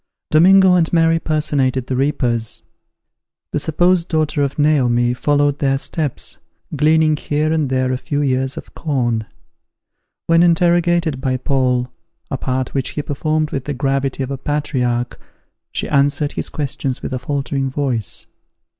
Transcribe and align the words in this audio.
Domingo 0.31 0.73
and 0.73 0.91
Mary 0.91 1.19
personated 1.19 1.85
the 1.85 1.95
reapers. 1.95 2.63
The 3.51 3.59
supposed 3.59 4.09
daughter 4.09 4.41
of 4.41 4.57
Naomi 4.57 5.13
followed 5.13 5.59
their 5.59 5.77
steps, 5.77 6.39
gleaning 6.75 7.15
here 7.15 7.53
and 7.53 7.69
there 7.69 7.91
a 7.93 7.99
few 7.99 8.23
ears 8.23 8.57
of 8.57 8.73
corn. 8.73 9.27
When 10.25 10.41
interrogated 10.41 11.21
by 11.21 11.37
Paul, 11.37 11.91
a 12.31 12.37
part 12.39 12.73
which 12.73 12.89
he 12.97 13.03
performed 13.03 13.51
with 13.51 13.65
the 13.65 13.75
gravity 13.75 14.23
of 14.23 14.31
a 14.31 14.39
patriarch, 14.39 15.21
she 15.71 15.87
answered 15.87 16.31
his 16.31 16.49
questions 16.49 17.03
with 17.03 17.13
a 17.13 17.19
faltering 17.19 17.69
voice. 17.69 18.25